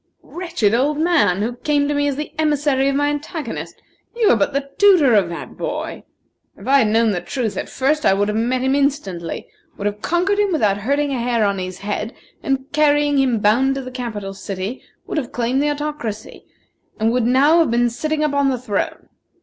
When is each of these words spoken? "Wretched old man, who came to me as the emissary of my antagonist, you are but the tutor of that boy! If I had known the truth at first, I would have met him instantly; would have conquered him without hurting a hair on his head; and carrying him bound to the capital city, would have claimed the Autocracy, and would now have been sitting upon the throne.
"Wretched 0.23 0.73
old 0.73 0.97
man, 0.97 1.43
who 1.43 1.57
came 1.57 1.87
to 1.87 1.93
me 1.93 2.07
as 2.07 2.15
the 2.15 2.33
emissary 2.39 2.89
of 2.89 2.95
my 2.95 3.09
antagonist, 3.11 3.83
you 4.15 4.31
are 4.31 4.35
but 4.35 4.51
the 4.51 4.67
tutor 4.79 5.13
of 5.13 5.29
that 5.29 5.55
boy! 5.57 6.01
If 6.57 6.67
I 6.67 6.79
had 6.79 6.87
known 6.87 7.11
the 7.11 7.21
truth 7.21 7.55
at 7.55 7.69
first, 7.69 8.03
I 8.03 8.15
would 8.15 8.27
have 8.27 8.35
met 8.35 8.61
him 8.63 8.73
instantly; 8.73 9.47
would 9.77 9.85
have 9.85 10.01
conquered 10.01 10.39
him 10.39 10.51
without 10.51 10.79
hurting 10.79 11.11
a 11.11 11.21
hair 11.21 11.45
on 11.45 11.59
his 11.59 11.77
head; 11.77 12.15
and 12.41 12.65
carrying 12.73 13.19
him 13.19 13.37
bound 13.37 13.75
to 13.75 13.81
the 13.83 13.91
capital 13.91 14.33
city, 14.33 14.81
would 15.05 15.19
have 15.19 15.31
claimed 15.31 15.61
the 15.61 15.69
Autocracy, 15.69 16.45
and 16.99 17.11
would 17.11 17.27
now 17.27 17.59
have 17.59 17.69
been 17.69 17.91
sitting 17.91 18.23
upon 18.23 18.49
the 18.49 18.57
throne. 18.57 19.07